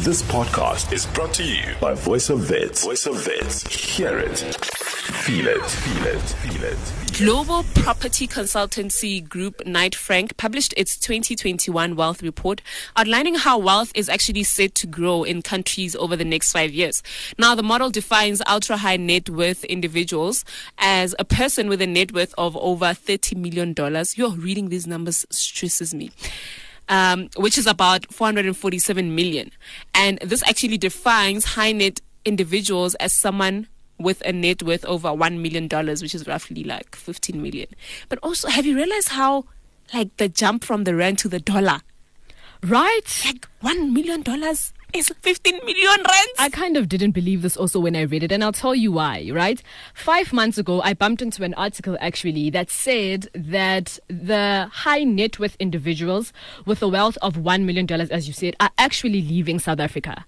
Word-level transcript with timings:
This 0.00 0.20
podcast 0.22 0.92
is 0.92 1.06
brought 1.06 1.32
to 1.34 1.42
you 1.42 1.74
by 1.80 1.94
Voice 1.94 2.28
of 2.28 2.50
Wits. 2.50 2.84
Voice 2.84 3.06
of 3.06 3.26
Wits. 3.26 3.66
Hear 3.96 4.18
it. 4.18 4.36
Feel 4.36 5.46
it. 5.48 5.62
Feel 5.64 6.06
it. 6.06 6.20
Feel 6.20 6.64
it. 6.64 7.16
Global 7.18 7.64
property 7.76 8.28
consultancy 8.28 9.26
group 9.26 9.66
Knight 9.66 9.94
Frank 9.94 10.36
published 10.36 10.74
its 10.76 10.98
2021 10.98 11.96
wealth 11.96 12.22
report 12.22 12.60
outlining 12.94 13.36
how 13.36 13.58
wealth 13.58 13.90
is 13.94 14.10
actually 14.10 14.42
set 14.42 14.74
to 14.74 14.86
grow 14.86 15.24
in 15.24 15.40
countries 15.40 15.96
over 15.96 16.14
the 16.14 16.26
next 16.26 16.52
five 16.52 16.72
years. 16.72 17.02
Now, 17.38 17.54
the 17.54 17.62
model 17.62 17.88
defines 17.88 18.42
ultra 18.46 18.76
high 18.76 18.98
net 18.98 19.30
worth 19.30 19.64
individuals 19.64 20.44
as 20.76 21.14
a 21.18 21.24
person 21.24 21.70
with 21.70 21.80
a 21.80 21.86
net 21.86 22.12
worth 22.12 22.34
of 22.36 22.54
over 22.58 22.86
$30 22.86 23.34
million. 23.38 23.74
You're 24.14 24.38
reading 24.38 24.68
these 24.68 24.86
numbers 24.86 25.24
stresses 25.30 25.94
me 25.94 26.10
um, 26.88 27.28
which 27.36 27.58
is 27.58 27.66
about 27.66 28.12
447 28.12 29.14
million. 29.14 29.50
And 29.94 30.18
this 30.18 30.42
actually 30.46 30.78
defines 30.78 31.44
high 31.44 31.72
net 31.72 32.00
individuals 32.24 32.94
as 32.96 33.18
someone 33.18 33.68
with 33.98 34.20
a 34.26 34.32
net 34.32 34.62
worth 34.62 34.84
over 34.84 35.08
$1 35.08 35.40
million, 35.40 35.68
which 35.68 36.14
is 36.14 36.26
roughly 36.26 36.64
like 36.64 36.94
15 36.94 37.40
million. 37.40 37.68
But 38.08 38.18
also, 38.22 38.48
have 38.48 38.66
you 38.66 38.76
realized 38.76 39.08
how, 39.08 39.46
like, 39.94 40.16
the 40.16 40.28
jump 40.28 40.64
from 40.64 40.84
the 40.84 40.94
rand 40.94 41.18
to 41.20 41.28
the 41.28 41.40
dollar? 41.40 41.80
Right? 42.62 43.00
Like, 43.24 43.48
$1 43.62 43.92
million 43.92 44.22
is 44.96 45.12
15 45.20 45.60
million 45.64 45.96
rands. 45.98 46.32
I 46.38 46.48
kind 46.50 46.76
of 46.76 46.88
didn't 46.88 47.10
believe 47.10 47.42
this 47.42 47.56
also 47.56 47.80
when 47.80 47.94
I 47.94 48.02
read 48.02 48.22
it, 48.22 48.32
and 48.32 48.42
I'll 48.42 48.52
tell 48.52 48.74
you 48.74 48.92
why, 48.92 49.30
right? 49.32 49.62
Five 49.94 50.32
months 50.32 50.58
ago, 50.58 50.80
I 50.80 50.94
bumped 50.94 51.20
into 51.20 51.44
an 51.44 51.54
article 51.54 51.98
actually 52.00 52.50
that 52.50 52.70
said 52.70 53.28
that 53.34 53.98
the 54.08 54.70
high 54.72 55.04
net 55.04 55.38
worth 55.38 55.56
individuals 55.60 56.32
with 56.64 56.82
a 56.82 56.88
wealth 56.88 57.18
of 57.20 57.34
$1 57.34 57.64
million, 57.64 57.90
as 57.90 58.26
you 58.26 58.32
said, 58.32 58.56
are 58.58 58.70
actually 58.78 59.20
leaving 59.22 59.58
South 59.58 59.80
Africa. 59.80 60.24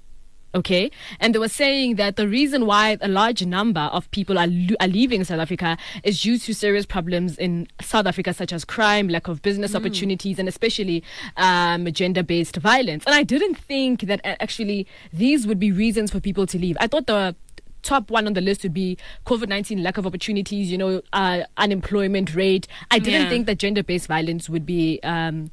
Okay. 0.55 0.91
And 1.21 1.35
they 1.35 1.39
were 1.39 1.49
saying 1.49 1.97
that 1.97 2.17
the 2.17 2.27
reason 2.27 2.65
why 2.65 2.97
a 3.03 3.09
large 3.09 3.45
number 3.45 3.83
of 3.93 4.11
people 4.13 4.39
are, 4.39 4.47
lo- 4.47 4.77
are 4.81 4.89
leaving 4.89 5.23
South 5.25 5.41
Africa 5.41 5.77
is 6.05 6.23
due 6.23 6.39
to 6.39 6.55
serious 6.55 6.87
problems 6.87 7.37
in 7.37 7.69
South 7.83 8.07
Africa, 8.07 8.33
such 8.33 8.53
as 8.55 8.65
crime, 8.65 9.09
lack 9.09 9.29
of 9.29 9.43
business 9.43 9.75
opportunities, 9.75 10.39
and 10.39 10.49
especially 10.49 11.05
um, 11.37 11.85
gender 11.93 12.23
based 12.23 12.57
violence. 12.57 13.05
And 13.07 13.15
I 13.15 13.25
didn't 13.25 13.57
think 13.57 14.03
that 14.03 14.21
uh, 14.25 14.37
actually 14.41 14.87
these 15.13 15.47
would 15.47 15.59
be 15.59 15.71
reasons 15.71 16.11
for 16.11 16.19
people 16.21 16.47
to 16.47 16.59
leave. 16.59 16.77
I 16.81 16.87
thought 16.87 17.07
the 17.07 17.37
top 17.83 18.11
one 18.11 18.27
on 18.27 18.33
the 18.33 18.41
list 18.41 18.63
would 18.63 18.75
be 18.75 18.97
COVID 19.27 19.49
19, 19.49 19.83
lack 19.83 19.99
of 19.99 20.07
opportunities, 20.07 20.71
you 20.73 20.79
know, 20.79 21.03
uh, 21.13 21.43
unemployment 21.59 22.35
rate. 22.35 22.67
I 22.91 22.99
didn't 22.99 23.23
Yeah. 23.25 23.29
think 23.29 23.47
that 23.47 23.59
gender 23.59 23.83
based 23.83 24.07
violence 24.07 24.49
would 24.49 24.65
be. 24.65 24.99
Um, 25.03 25.51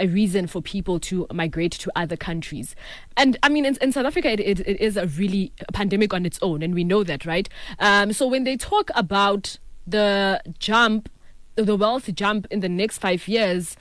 a 0.00 0.06
reason 0.06 0.46
for 0.46 0.60
people 0.60 0.98
to 0.98 1.26
migrate 1.32 1.72
to 1.72 1.90
other 1.94 2.16
countries. 2.16 2.74
And 3.16 3.36
I 3.42 3.48
mean, 3.48 3.64
in, 3.64 3.76
in 3.80 3.92
South 3.92 4.06
Africa, 4.06 4.30
it, 4.32 4.40
it, 4.40 4.60
it 4.60 4.80
is 4.80 4.96
a 4.96 5.06
really 5.06 5.52
a 5.68 5.72
pandemic 5.72 6.12
on 6.12 6.26
its 6.26 6.38
own, 6.42 6.62
and 6.62 6.74
we 6.74 6.84
know 6.84 7.04
that, 7.04 7.24
right? 7.24 7.48
Um, 7.78 8.12
so 8.12 8.26
when 8.26 8.44
they 8.44 8.56
talk 8.56 8.90
about 8.94 9.58
the 9.86 10.42
jump, 10.58 11.08
the 11.56 11.76
wealth 11.76 12.12
jump 12.14 12.46
in 12.50 12.60
the 12.60 12.68
next 12.68 12.98
five 12.98 13.28
years, 13.28 13.76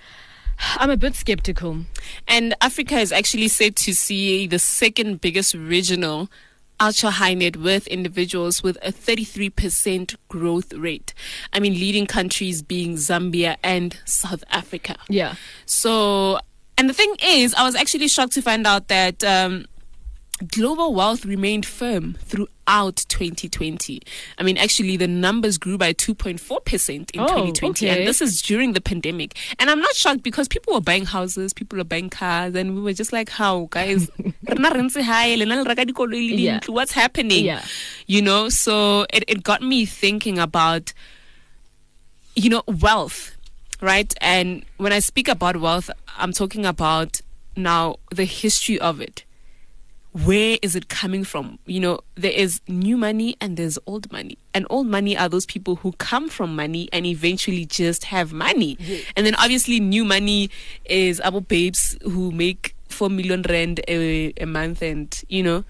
I'm 0.77 0.89
a 0.89 0.97
bit 0.97 1.15
skeptical. 1.15 1.79
And 2.27 2.53
Africa 2.61 2.99
is 2.99 3.11
actually 3.11 3.47
set 3.47 3.75
to 3.77 3.93
see 3.95 4.47
the 4.47 4.59
second 4.59 5.21
biggest 5.21 5.55
regional 5.55 6.29
ultra 6.79 7.11
high 7.11 7.33
net 7.33 7.57
worth 7.57 7.87
individuals 7.87 8.63
with 8.63 8.77
a 8.81 8.91
33% 8.91 10.15
growth 10.27 10.73
rate. 10.73 11.13
I 11.51 11.59
mean, 11.59 11.73
leading 11.73 12.05
countries 12.05 12.61
being 12.61 12.95
Zambia 12.95 13.57
and 13.63 13.97
South 14.05 14.43
Africa. 14.49 14.95
Yeah. 15.09 15.35
So, 15.65 16.39
and 16.77 16.89
the 16.89 16.93
thing 16.93 17.15
is, 17.23 17.53
I 17.55 17.63
was 17.63 17.75
actually 17.75 18.07
shocked 18.07 18.33
to 18.33 18.41
find 18.41 18.65
out 18.65 18.87
that 18.87 19.23
um, 19.23 19.65
global 20.43 20.93
wealth 20.93 21.25
remained 21.25 21.65
firm 21.65 22.17
throughout 22.25 22.97
2020. 23.09 24.01
I 24.37 24.43
mean, 24.43 24.57
actually, 24.57 24.97
the 24.97 25.07
numbers 25.07 25.57
grew 25.57 25.77
by 25.77 25.93
2.4% 25.93 26.89
in 27.11 27.19
Oh, 27.19 27.27
2020. 27.27 27.69
okay. 27.87 27.99
And 27.99 28.07
this 28.07 28.21
is 28.21 28.41
during 28.41 28.73
the 28.73 28.81
pandemic. 28.81 29.35
And 29.59 29.69
I'm 29.69 29.79
not 29.79 29.95
shocked 29.95 30.23
because 30.23 30.47
people 30.47 30.73
were 30.73 30.81
buying 30.81 31.05
houses, 31.05 31.53
people 31.53 31.77
were 31.77 31.83
buying 31.83 32.09
cars, 32.09 32.55
and 32.55 32.75
we 32.75 32.81
were 32.81 32.93
just 32.93 33.11
like, 33.13 33.29
how, 33.29 33.67
guys? 33.71 34.09
Rena 34.19 34.69
re 34.73 34.81
ntse 34.81 35.01
hae, 35.01 35.35
lena 35.35 35.57
le 35.57 35.63
reka 35.63 35.85
dikoloi 35.85 36.29
le 36.31 36.35
Yeah. 36.37 36.59
What's 36.67 36.91
happening? 36.91 37.45
Yeah. 37.45 37.63
You 38.07 38.21
know, 38.21 38.49
so 38.49 39.05
it, 39.13 39.23
it 39.27 39.43
got 39.43 39.61
me 39.61 39.85
thinking 39.85 40.37
about 40.39 40.93
you 42.35 42.49
know, 42.49 42.63
wealth, 42.67 43.35
right? 43.79 44.11
And 44.19 44.63
when 44.77 44.91
I 44.91 44.99
speak 44.99 45.27
about 45.27 45.57
wealth, 45.57 45.89
I'm 46.17 46.33
talking 46.33 46.65
about 46.65 47.21
now 47.55 47.97
the 48.09 48.25
history 48.25 48.79
of 48.79 48.99
it. 48.99 49.23
Where 50.13 50.57
is 50.61 50.75
it 50.75 50.89
coming 50.89 51.23
from? 51.23 51.57
You 51.65 51.79
know, 51.79 51.99
there 52.15 52.31
is 52.31 52.61
new 52.67 52.97
money 52.97 53.35
and 53.41 53.57
there's 53.57 53.79
old 53.87 54.11
money. 54.11 54.37
And 54.53 54.67
old 54.69 54.85
money 54.87 55.17
are 55.17 55.27
those 55.27 55.45
people 55.47 55.75
who 55.77 55.91
come 55.93 56.29
from 56.29 56.55
money 56.55 56.87
and 56.93 57.05
eventually 57.05 57.65
just 57.65 58.03
have 58.05 58.31
money. 58.31 58.77
And 59.17 59.25
then 59.25 59.33
obviously 59.35 59.79
new 59.79 60.05
money 60.05 60.51
is 60.85 61.19
our 61.21 61.41
babes 61.41 61.97
who 62.03 62.31
make 62.31 62.75
4 62.89 63.09
million 63.09 63.41
rand 63.49 63.81
a, 63.87 64.33
a 64.39 64.45
month 64.45 64.83
and, 64.83 65.19
you 65.29 65.41
know, 65.41 65.63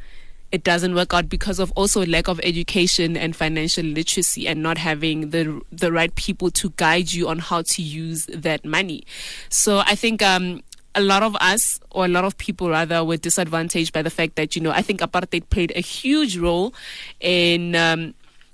it 0.54 0.64
doesn't 0.64 0.94
work 0.94 1.16
out 1.16 1.30
because 1.30 1.58
of 1.58 1.72
also 1.72 2.06
lack 2.06 2.28
of 2.28 2.40
education 2.44 3.18
and 3.18 3.36
financial 3.36 3.84
literacy 3.84 4.48
and 4.48 4.62
not 4.62 4.78
having 4.78 5.31
the 5.31 5.60
the 5.72 5.92
right 5.92 6.14
people 6.14 6.52
to 6.52 6.70
guide 6.78 7.12
you 7.12 7.28
on 7.28 7.40
how 7.40 7.64
to 7.64 7.81
use 7.81 8.28
that 8.28 8.64
money. 8.64 9.04
So 9.50 9.80
I 9.80 9.96
think 9.96 10.22
um 10.22 10.62
a 10.96 11.02
lot 11.02 11.24
of 11.24 11.36
us 11.38 11.80
or 11.92 12.06
a 12.06 12.08
lot 12.08 12.24
of 12.24 12.38
people 12.38 12.70
rather 12.70 13.04
were 13.04 13.18
disadvantaged 13.18 13.92
by 13.94 14.02
the 14.02 14.09
fact 14.09 14.36
that 14.36 14.56
you 14.56 14.62
know 14.62 14.72
I 14.72 14.81
think 14.81 15.00
apartheid 15.02 15.50
played 15.50 15.72
a 15.76 15.80
huge 15.81 16.38
role 16.38 16.74
in 17.20 17.76
um, 17.76 18.14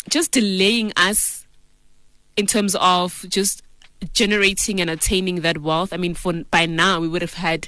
just 0.10 0.32
delaying 0.32 0.94
us 0.96 1.46
in 2.38 2.46
terms 2.48 2.76
of 2.80 3.26
just 3.28 3.62
generating 4.14 4.80
and 4.80 4.90
attaining 4.90 5.42
that 5.42 5.58
wealth. 5.58 5.92
I 5.92 5.98
mean, 5.98 6.14
for 6.14 6.32
by 6.50 6.66
now 6.66 7.00
we 7.02 7.08
would 7.10 7.22
have 7.22 7.34
had 7.34 7.68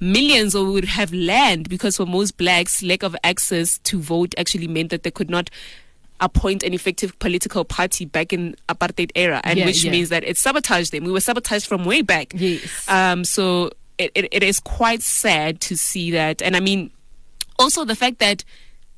millions 0.00 0.54
or 0.54 0.64
we 0.66 0.72
would 0.72 0.84
have 0.84 1.12
land 1.14 1.68
because 1.70 1.96
for 1.96 2.04
most 2.04 2.36
blacks, 2.36 2.82
lack 2.82 3.02
of 3.02 3.16
access 3.24 3.78
to 3.78 3.98
vote 3.98 4.34
actually 4.36 4.68
meant 4.68 4.90
that 4.90 5.02
they 5.04 5.10
could 5.10 5.30
not 5.30 5.48
appoint 6.20 6.62
an 6.62 6.72
effective 6.74 7.18
political 7.18 7.64
party 7.64 8.04
back 8.04 8.32
in 8.32 8.54
apartheid 8.68 9.10
era 9.14 9.40
and 9.44 9.58
Yeah, 9.58 9.66
which 9.66 9.84
yeah. 9.84 9.90
means 9.90 10.10
that 10.10 10.22
it 10.24 10.36
sabotaged 10.36 10.92
them 10.92 11.02
we 11.04 11.10
were 11.10 11.20
sabotaged 11.20 11.66
from 11.66 11.84
way 11.84 12.02
back 12.02 12.32
Yes. 12.36 12.88
um 12.88 13.24
so 13.24 13.72
it, 13.98 14.10
it, 14.14 14.28
it 14.32 14.42
is 14.42 14.58
quite 14.60 15.02
sad 15.02 15.60
to 15.60 15.76
see 15.76 16.10
that 16.10 16.42
and 16.42 16.56
i 16.56 16.60
mean 16.60 16.90
also 17.58 17.84
the 17.84 17.94
fact 17.94 18.18
that 18.18 18.44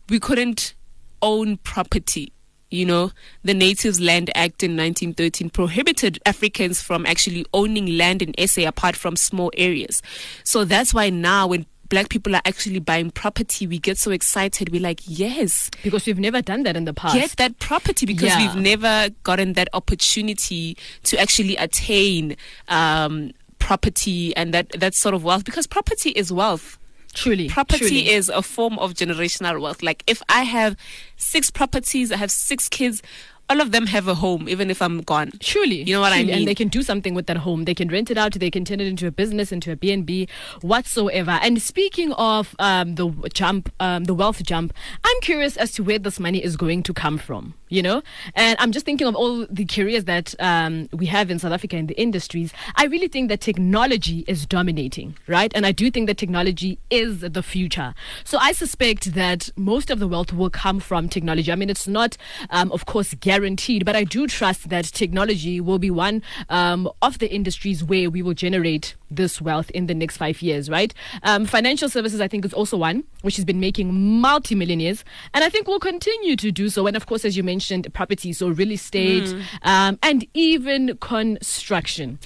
we 0.09 0.19
couldn't 0.21 0.75
own 1.23 1.57
property. 1.59 2.33
You 2.71 2.85
know, 2.87 3.11
the 3.45 3.55
Natives 3.55 4.01
Land 4.01 4.31
Act 4.35 4.63
in 4.63 4.73
1913 4.77 5.51
prohibited 5.51 6.19
Africans 6.27 6.81
from 6.83 7.07
actually 7.07 7.45
owning 7.55 7.97
land 7.97 8.23
in 8.23 8.35
SA 8.49 8.63
apart 8.67 8.97
from 8.97 9.15
small 9.17 9.51
areas. 9.57 10.03
So 10.43 10.65
that's 10.65 10.93
why 10.93 11.11
now 11.11 11.47
when 11.49 11.67
black 11.89 12.09
people 12.09 12.35
are 12.35 12.43
actually 12.45 12.81
buying 12.81 13.11
property, 13.13 13.67
we 13.67 13.79
get 13.79 13.99
so 13.99 14.11
excited. 14.11 14.71
We're 14.73 14.81
like, 14.81 15.01
yes, 15.07 15.71
Because 15.85 16.07
we've 16.07 16.19
never 16.19 16.43
done 16.43 16.65
that 16.65 16.77
in 16.77 16.87
the 16.87 16.95
past. 16.95 17.15
get 17.15 17.31
that 17.37 17.59
property 17.61 18.05
because 18.07 18.25
Yeah. 18.31 18.39
we've 18.55 18.63
never 18.63 19.11
gotten 19.23 19.53
that 19.53 19.69
opportunity 19.73 20.77
to 21.05 21.19
actually 21.21 21.57
attain 21.57 22.37
um, 22.69 23.31
property 23.67 24.35
and 24.37 24.55
that, 24.55 24.69
that 24.79 24.95
sort 24.95 25.13
of 25.13 25.25
wealth 25.25 25.45
because 25.45 25.67
property 25.67 26.11
is 26.11 26.33
wealth 26.33 26.79
Truly. 27.15 27.49
property 27.49 27.79
truly. 27.79 28.11
is 28.11 28.29
a 28.29 28.41
form 28.41 28.79
of 28.79 28.95
generational 28.95 29.61
wealth. 29.61 29.83
Like 29.83 30.05
if 30.07 30.23
I 30.29 30.43
have 30.45 30.77
six 31.17 31.51
properties, 31.51 32.13
I 32.13 32.17
have 32.17 32.31
six 32.31 32.69
kids, 32.69 33.03
all 33.49 33.61
of 33.61 33.71
them 33.73 33.87
have 33.87 34.09
a 34.09 34.15
home, 34.15 34.49
even 34.49 34.71
if 34.71 34.83
I'm 34.83 35.03
gone. 35.03 35.31
Surely. 35.41 35.83
You 35.83 35.95
know 35.95 36.01
what 36.01 36.13
I 36.13 36.25
mean? 36.25 36.31
And 36.31 36.49
they 36.49 36.55
can 36.55 36.69
do 36.69 36.83
something 36.83 37.15
with 37.15 37.27
that 37.27 37.37
home. 37.39 37.65
They 37.65 37.75
can 37.75 37.89
rent 37.89 38.11
it 38.11 38.19
out. 38.19 38.33
They 38.33 38.51
can 38.51 38.65
turn 38.65 38.81
it 38.81 38.87
into 38.87 39.07
a 39.07 39.11
business, 39.11 39.53
into 39.53 39.71
a 39.71 39.77
B&B, 39.77 40.29
whatsoever. 40.63 41.39
And 41.43 41.63
speaking 41.63 42.13
of 42.15 42.57
um, 42.59 42.97
the 42.97 43.09
jump, 43.33 43.73
um, 43.79 44.05
the 44.05 44.15
wealth 44.15 44.43
jump, 44.43 44.73
I'm 45.05 45.21
curious 45.21 45.57
as 45.57 45.73
to 45.73 45.85
where 45.85 45.99
this 45.99 46.19
money 46.19 46.43
is 46.43 46.57
going 46.57 46.83
to 46.85 46.95
come 46.95 47.19
from. 47.19 47.55
You 47.69 47.83
know, 47.83 48.03
and 48.37 48.57
I'm 48.61 48.71
just 48.71 48.87
thinking 48.87 49.09
of 49.09 49.17
all 49.17 49.45
the 49.51 49.65
careers 49.65 50.05
that 50.05 50.37
um, 50.39 50.89
we 50.93 51.07
have 51.07 51.33
in 51.33 51.41
South 51.41 51.51
Africa 51.51 51.77
in 51.77 51.89
the 51.89 52.01
industries. 52.01 52.53
I 52.77 52.85
really 52.85 53.09
think 53.09 53.29
that 53.29 53.41
technology 53.41 54.25
is 54.29 54.47
dominating, 54.47 55.17
right? 55.27 55.51
And 55.53 55.67
I 55.67 55.73
do 55.73 55.91
think 55.91 56.07
that 56.07 56.17
technology 56.17 56.79
is 56.91 57.23
the 57.23 57.43
future. 57.43 57.93
So 58.23 58.39
I 58.39 58.53
suspect 58.53 59.15
that 59.15 59.51
most 59.57 59.91
of 59.91 59.99
the 59.99 60.07
wealth 60.07 60.33
will 60.33 60.49
come 60.49 60.79
from 60.79 61.09
technology. 61.09 61.51
I 61.51 61.57
mean, 61.57 61.69
it's 61.69 61.89
not, 61.89 62.17
um, 62.51 62.71
of 62.71 62.87
course, 62.87 63.15
guaranteed, 63.15 63.36
but 63.85 63.97
I 63.97 64.05
do 64.05 64.27
trust 64.27 64.69
that 64.69 64.85
technology 64.87 65.61
will 65.61 65.79
be 65.79 65.91
one 65.91 66.23
um, 66.49 66.91
of 67.03 67.19
the 67.19 67.33
industries 67.33 67.85
where 67.85 68.11
we 68.11 68.23
will 68.23 68.35
generate 68.35 68.95
this 69.11 69.41
wealth 69.41 69.71
in 69.71 69.87
the 69.87 69.95
next 69.95 70.17
five 70.17 70.43
years, 70.43 70.69
right? 70.69 70.93
Um, 71.23 71.47
financial 71.47 71.89
services, 71.89 72.21
I 72.21 72.29
think, 72.29 72.45
is 72.45 72.53
also 72.53 72.77
one 72.77 73.05
which 73.23 73.37
has 73.37 73.45
been 73.45 73.59
making 73.59 73.93
multi-millionaires, 73.93 75.05
and 75.35 75.43
I 75.43 75.49
think 75.49 75.67
will 75.67 75.81
continue 75.81 76.37
to 76.37 76.53
do 76.53 76.69
so. 76.69 76.87
And 76.87 76.97
of 76.97 77.07
course, 77.07 77.25
as 77.25 77.37
you 77.37 77.43
mentioned, 77.43 77.93
property, 77.93 78.33
so 78.33 78.49
real 78.49 78.71
estate, 78.71 79.35
um, 79.63 79.99
and 80.03 80.27
even 80.33 80.97
construction. 80.99 82.19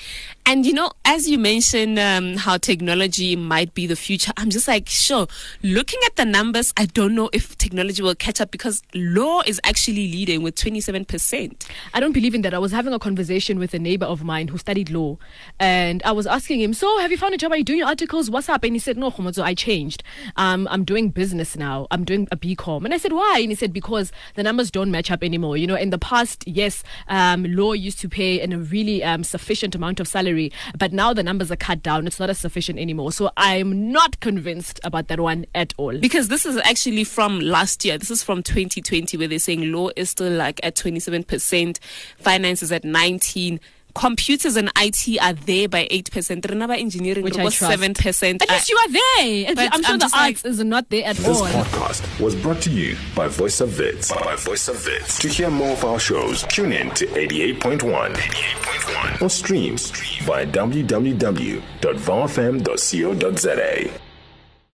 And 0.50 0.66
you 0.66 0.72
know, 0.72 0.90
as 1.04 1.30
you 1.30 1.38
mentioned, 1.38 1.96
um, 1.96 2.36
how 2.36 2.56
technology 2.58 3.36
might 3.36 3.72
be 3.72 3.86
the 3.86 3.94
future, 3.94 4.32
I'm 4.36 4.50
just 4.50 4.66
like, 4.66 4.88
sure. 4.88 5.28
Looking 5.62 6.00
at 6.06 6.16
the 6.16 6.24
numbers, 6.24 6.72
I 6.76 6.86
don't 6.86 7.14
know 7.14 7.30
if 7.32 7.56
technology 7.56 8.02
will 8.02 8.16
catch 8.16 8.40
up 8.40 8.50
because 8.50 8.82
law 8.92 9.42
is 9.46 9.60
actually 9.62 10.10
leading 10.10 10.42
with 10.42 10.56
27%. 10.56 11.68
I 11.94 12.00
don't 12.00 12.10
believe 12.10 12.34
in 12.34 12.42
that. 12.42 12.52
I 12.52 12.58
was 12.58 12.72
having 12.72 12.92
a 12.92 12.98
conversation 12.98 13.60
with 13.60 13.74
a 13.74 13.78
neighbor 13.78 14.06
of 14.06 14.24
mine 14.24 14.48
who 14.48 14.58
studied 14.58 14.90
law, 14.90 15.18
and 15.60 16.02
I 16.02 16.10
was 16.10 16.26
asking 16.26 16.60
him, 16.60 16.74
"So, 16.74 16.98
have 16.98 17.12
you 17.12 17.16
found 17.16 17.32
a 17.32 17.36
job? 17.36 17.52
Are 17.52 17.56
you 17.56 17.62
doing 17.62 17.78
your 17.78 17.86
articles? 17.86 18.28
What's 18.28 18.48
up?" 18.48 18.64
And 18.64 18.74
he 18.74 18.80
said, 18.80 18.96
"No, 18.96 19.12
Kgomotso, 19.12 19.44
I 19.44 19.54
changed. 19.54 20.02
Um, 20.34 20.66
I'm 20.68 20.84
doing 20.84 21.10
business 21.10 21.56
now. 21.56 21.86
I'm 21.92 22.02
doing 22.02 22.26
a 22.32 22.36
BCom." 22.36 22.84
And 22.84 22.92
I 22.92 22.96
said, 22.96 23.12
"Why?" 23.12 23.38
And 23.38 23.50
he 23.50 23.54
said, 23.54 23.72
"Because 23.72 24.10
the 24.34 24.42
numbers 24.42 24.72
don't 24.72 24.90
match 24.90 25.12
up 25.12 25.22
anymore. 25.22 25.56
You 25.56 25.68
know, 25.68 25.76
in 25.76 25.90
the 25.90 25.98
past, 25.98 26.42
yes, 26.44 26.82
um, 27.06 27.44
law 27.44 27.72
used 27.72 28.00
to 28.00 28.08
pay 28.08 28.40
in 28.40 28.52
a 28.52 28.58
really 28.58 29.04
um, 29.04 29.22
sufficient 29.22 29.76
amount 29.76 30.00
of 30.00 30.08
salary, 30.08 30.39
but 30.78 30.92
now 30.92 31.12
the 31.12 31.22
numbers 31.22 31.50
are 31.50 31.56
cut 31.56 31.82
down. 31.82 32.06
It's 32.06 32.20
not 32.20 32.30
as 32.30 32.38
sufficient 32.38 32.78
anymore. 32.78 33.12
So 33.12 33.30
I'm 33.36 33.92
not 33.92 34.20
convinced 34.20 34.80
about 34.84 35.08
that 35.08 35.20
one 35.20 35.46
at 35.54 35.74
all. 35.76 35.96
Because 35.98 36.28
this 36.28 36.46
is 36.46 36.56
actually 36.58 37.04
from 37.04 37.40
last 37.40 37.84
year. 37.84 37.98
This 37.98 38.10
is 38.10 38.22
from 38.22 38.42
2020, 38.42 39.16
where 39.16 39.28
they're 39.28 39.38
saying 39.38 39.72
law 39.72 39.90
is 39.96 40.10
still 40.10 40.32
like 40.32 40.60
at 40.62 40.76
27%, 40.76 41.78
finance 42.18 42.62
is 42.62 42.72
at 42.72 42.84
19 42.84 43.60
computers 43.94 44.56
and 44.56 44.70
IT 44.76 45.18
are 45.20 45.32
there 45.32 45.68
by 45.68 45.86
8%. 45.90 46.42
Renaba 46.42 46.78
engineering 46.78 47.24
Which 47.24 47.38
I 47.38 47.44
was 47.44 47.54
7%. 47.58 48.42
At 48.42 48.50
least 48.50 48.68
you 48.68 48.76
are 48.76 48.88
there. 48.90 49.54
But 49.54 49.72
I'm 49.72 49.82
sure 49.82 49.92
I'm 49.92 49.98
the 49.98 50.04
just 50.04 50.14
like- 50.14 50.34
arts 50.36 50.44
is 50.44 50.62
not 50.64 50.88
there 50.90 51.04
at 51.06 51.16
This 51.16 51.26
all. 51.26 51.44
This 51.44 51.54
podcast 51.54 52.20
was 52.20 52.34
brought 52.34 52.60
to 52.62 52.70
you 52.70 52.96
by 53.14 53.28
Voice 53.28 53.60
of 53.60 53.78
Wits. 53.78 54.12
By 54.12 54.36
Voice 54.36 54.68
of 54.68 54.84
Wits. 54.84 55.18
To 55.20 55.28
hear 55.28 55.50
more 55.50 55.72
of 55.72 55.84
our 55.84 55.98
shows, 55.98 56.42
tune 56.44 56.72
in 56.72 56.90
to 56.92 57.06
88.1 57.06 58.14
88.1 58.14 59.22
or 59.22 59.30
stream 59.30 59.76
via 60.24 60.46
www.vfm.co.za. 60.46 61.60